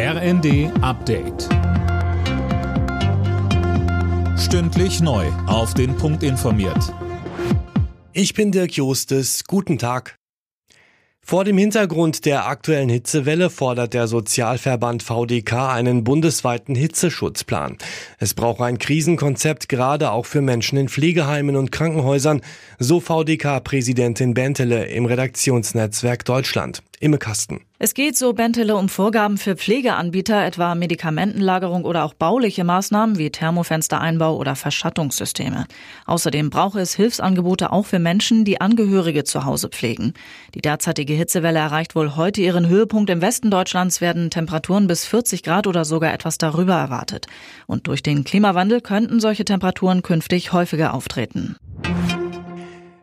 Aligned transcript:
RND 0.00 0.70
Update. 0.80 1.48
Stündlich 4.38 5.00
neu. 5.00 5.26
Auf 5.48 5.74
den 5.74 5.96
Punkt 5.96 6.22
informiert. 6.22 6.94
Ich 8.12 8.32
bin 8.32 8.52
Dirk 8.52 8.74
Jostes. 8.74 9.42
Guten 9.42 9.76
Tag. 9.76 10.14
Vor 11.20 11.42
dem 11.42 11.58
Hintergrund 11.58 12.26
der 12.26 12.46
aktuellen 12.46 12.88
Hitzewelle 12.88 13.50
fordert 13.50 13.92
der 13.92 14.06
Sozialverband 14.06 15.02
VDK 15.02 15.72
einen 15.72 16.04
bundesweiten 16.04 16.76
Hitzeschutzplan. 16.76 17.76
Es 18.20 18.34
braucht 18.34 18.60
ein 18.60 18.78
Krisenkonzept 18.78 19.68
gerade 19.68 20.12
auch 20.12 20.26
für 20.26 20.42
Menschen 20.42 20.78
in 20.78 20.88
Pflegeheimen 20.88 21.56
und 21.56 21.72
Krankenhäusern, 21.72 22.42
so 22.78 23.00
VDK-Präsidentin 23.00 24.32
Bentele 24.32 24.86
im 24.86 25.06
Redaktionsnetzwerk 25.06 26.24
Deutschland. 26.24 26.84
Imme 27.00 27.18
Kasten. 27.18 27.67
Es 27.80 27.94
geht, 27.94 28.16
so 28.16 28.32
Bentele, 28.32 28.74
um 28.74 28.88
Vorgaben 28.88 29.38
für 29.38 29.54
Pflegeanbieter, 29.54 30.44
etwa 30.44 30.74
Medikamentenlagerung 30.74 31.84
oder 31.84 32.04
auch 32.04 32.12
bauliche 32.12 32.64
Maßnahmen 32.64 33.18
wie 33.18 33.30
Thermofenstereinbau 33.30 34.36
oder 34.36 34.56
Verschattungssysteme. 34.56 35.64
Außerdem 36.04 36.50
brauche 36.50 36.80
es 36.80 36.96
Hilfsangebote 36.96 37.70
auch 37.70 37.86
für 37.86 38.00
Menschen, 38.00 38.44
die 38.44 38.60
Angehörige 38.60 39.22
zu 39.22 39.44
Hause 39.44 39.68
pflegen. 39.68 40.14
Die 40.56 40.60
derzeitige 40.60 41.12
Hitzewelle 41.12 41.60
erreicht 41.60 41.94
wohl 41.94 42.16
heute 42.16 42.40
ihren 42.40 42.66
Höhepunkt. 42.66 43.10
Im 43.10 43.22
Westen 43.22 43.48
Deutschlands 43.48 44.00
werden 44.00 44.30
Temperaturen 44.30 44.88
bis 44.88 45.04
40 45.04 45.44
Grad 45.44 45.68
oder 45.68 45.84
sogar 45.84 46.12
etwas 46.12 46.36
darüber 46.36 46.74
erwartet. 46.74 47.26
Und 47.68 47.86
durch 47.86 48.02
den 48.02 48.24
Klimawandel 48.24 48.80
könnten 48.80 49.20
solche 49.20 49.44
Temperaturen 49.44 50.02
künftig 50.02 50.52
häufiger 50.52 50.94
auftreten. 50.94 51.54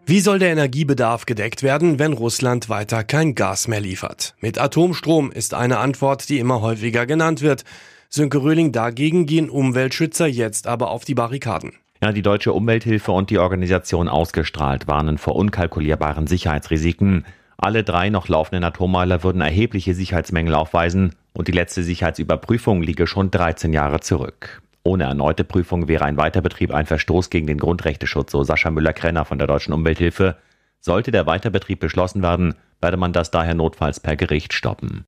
Wie 0.08 0.20
soll 0.20 0.38
der 0.38 0.52
Energiebedarf 0.52 1.26
gedeckt 1.26 1.64
werden, 1.64 1.98
wenn 1.98 2.14
Russland 2.14 2.70
weiter 2.70 3.04
kein 3.04 3.34
Gas 3.34 3.68
mehr 3.68 3.82
liefert? 3.82 4.36
Mit 4.40 4.60
Atomstrom 4.60 5.32
ist 5.32 5.56
eine 5.56 5.80
Antwort, 5.80 6.30
die 6.30 6.38
immer 6.38 6.62
häufiger 6.62 7.08
genannt 7.08 7.42
wird. 7.42 7.64
Sönke 8.08 8.44
Röhling 8.44 8.72
dagegen 8.72 9.26
gehen 9.26 9.50
Umweltschützer 9.50 10.28
jetzt 10.28 10.68
aber 10.68 10.92
auf 10.92 11.06
die 11.06 11.16
Barrikaden. 11.16 11.74
Ja, 12.04 12.12
die 12.12 12.22
Deutsche 12.22 12.54
Umwelthilfe 12.54 13.14
und 13.14 13.32
die 13.32 13.40
Organisation 13.40 14.08
Ausgestrahlt 14.08 14.88
warnen 14.88 15.18
vor 15.18 15.36
unkalkulierbaren 15.36 16.28
Sicherheitsrisiken. 16.28 17.26
Alle 17.58 17.84
drei 17.84 18.12
noch 18.12 18.28
laufenden 18.28 18.64
Atommeiler 18.64 19.24
würden 19.24 19.42
erhebliche 19.42 19.96
Sicherheitsmängel 19.96 20.54
aufweisen 20.54 21.16
und 21.34 21.48
die 21.48 21.52
letzte 21.52 21.82
Sicherheitsüberprüfung 21.82 22.84
liege 22.84 23.08
schon 23.08 23.32
13 23.32 23.74
Jahre 23.74 24.02
zurück. 24.02 24.62
Ohne 24.88 25.06
erneute 25.06 25.44
Prüfung 25.44 25.88
wäre 25.88 26.06
ein 26.06 26.16
Weiterbetrieb 26.16 26.72
ein 26.72 26.86
Verstoß 26.86 27.32
gegen 27.32 27.48
den 27.48 27.58
Grundrechteschutz, 27.58 28.32
so 28.32 28.44
Sascha 28.44 28.70
Müller-Krenner 28.70 29.26
von 29.26 29.40
der 29.40 29.48
Deutschen 29.48 29.74
Umwelthilfe. 29.74 30.38
Sollte 30.80 31.10
der 31.10 31.26
Weiterbetrieb 31.26 31.80
beschlossen 31.80 32.22
werden, 32.22 32.54
werde 32.82 32.96
man 32.96 33.12
das 33.12 33.32
daher 33.32 33.56
notfalls 33.56 34.00
per 34.00 34.16
Gericht 34.16 34.54
stoppen. 34.54 35.04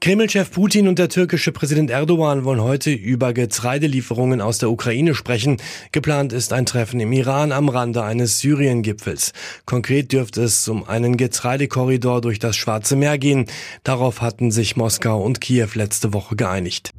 Kreml-Chef 0.00 0.50
Putin 0.50 0.88
und 0.88 0.98
der 0.98 1.08
türkische 1.08 1.52
Präsident 1.52 1.90
Erdogan 1.90 2.44
wollen 2.44 2.62
heute 2.62 2.90
über 2.90 3.32
Getreidelieferungen 3.32 4.40
aus 4.40 4.58
der 4.58 4.70
Ukraine 4.70 5.14
sprechen. 5.14 5.58
Geplant 5.92 6.32
ist 6.32 6.52
ein 6.52 6.66
Treffen 6.66 6.98
im 6.98 7.12
Iran 7.12 7.52
am 7.52 7.68
Rande 7.68 8.02
eines 8.02 8.40
Syrien-Gipfels. 8.40 9.32
Konkret 9.66 10.10
dürfte 10.10 10.42
es 10.42 10.66
um 10.66 10.82
einen 10.82 11.16
Getreidekorridor 11.16 12.22
durch 12.22 12.40
das 12.40 12.56
Schwarze 12.56 12.96
Meer 12.96 13.18
gehen. 13.18 13.44
Darauf 13.84 14.20
hatten 14.20 14.50
sich 14.50 14.76
Moskau 14.76 15.22
und 15.22 15.40
Kiew 15.40 15.68
letzte 15.74 16.12
Woche 16.12 16.34
geeinigt. 16.34 16.90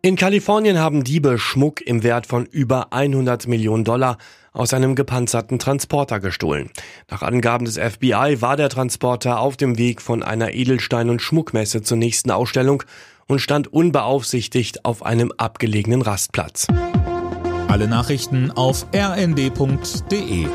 In 0.00 0.14
Kalifornien 0.14 0.78
haben 0.78 1.02
Diebe 1.02 1.38
Schmuck 1.38 1.80
im 1.80 2.04
Wert 2.04 2.26
von 2.26 2.46
über 2.46 2.92
100 2.92 3.48
Millionen 3.48 3.82
Dollar 3.82 4.16
aus 4.52 4.72
einem 4.72 4.94
gepanzerten 4.94 5.58
Transporter 5.58 6.20
gestohlen. 6.20 6.70
Nach 7.10 7.22
Angaben 7.22 7.64
des 7.64 7.78
FBI 7.78 8.36
war 8.40 8.56
der 8.56 8.68
Transporter 8.68 9.40
auf 9.40 9.56
dem 9.56 9.76
Weg 9.76 10.00
von 10.00 10.22
einer 10.22 10.54
Edelstein- 10.54 11.10
und 11.10 11.20
Schmuckmesse 11.20 11.82
zur 11.82 11.96
nächsten 11.96 12.30
Ausstellung 12.30 12.84
und 13.26 13.40
stand 13.40 13.72
unbeaufsichtigt 13.72 14.84
auf 14.84 15.04
einem 15.04 15.32
abgelegenen 15.36 16.02
Rastplatz. 16.02 16.68
Alle 17.66 17.88
Nachrichten 17.88 18.52
auf 18.52 18.86
rnd.de 18.94 20.46